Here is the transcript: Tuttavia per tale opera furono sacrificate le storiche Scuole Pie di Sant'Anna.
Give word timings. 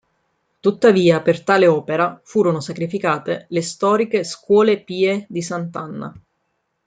Tuttavia 0.59 1.21
per 1.21 1.43
tale 1.43 1.67
opera 1.67 2.19
furono 2.23 2.59
sacrificate 2.59 3.45
le 3.49 3.61
storiche 3.61 4.23
Scuole 4.23 4.83
Pie 4.83 5.27
di 5.29 5.43
Sant'Anna. 5.43 6.11